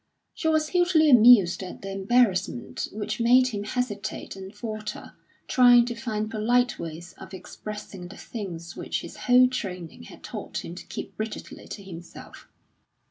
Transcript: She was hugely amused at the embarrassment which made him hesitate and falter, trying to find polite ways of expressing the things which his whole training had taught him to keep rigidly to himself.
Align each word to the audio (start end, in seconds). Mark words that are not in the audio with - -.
She 0.33 0.47
was 0.47 0.69
hugely 0.69 1.11
amused 1.11 1.61
at 1.61 1.83
the 1.83 1.91
embarrassment 1.91 2.87
which 2.91 3.19
made 3.19 3.49
him 3.49 3.63
hesitate 3.65 4.35
and 4.35 4.51
falter, 4.51 5.13
trying 5.47 5.85
to 5.85 5.93
find 5.93 6.27
polite 6.27 6.79
ways 6.79 7.13
of 7.19 7.35
expressing 7.35 8.07
the 8.07 8.17
things 8.17 8.75
which 8.75 9.01
his 9.01 9.15
whole 9.15 9.47
training 9.47 10.05
had 10.05 10.23
taught 10.23 10.65
him 10.65 10.73
to 10.73 10.87
keep 10.87 11.13
rigidly 11.19 11.67
to 11.67 11.83
himself. 11.83 12.47